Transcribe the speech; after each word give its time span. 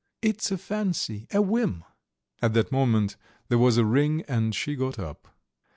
"It's 0.23 0.49
a 0.49 0.57
fancy, 0.57 1.27
a 1.31 1.43
whim!" 1.43 1.83
At 2.41 2.55
that 2.55 2.71
moment 2.71 3.17
there 3.49 3.59
was 3.59 3.77
a 3.77 3.85
ring 3.85 4.23
and 4.27 4.55
she 4.55 4.73
got 4.75 4.97
up. 4.97 5.27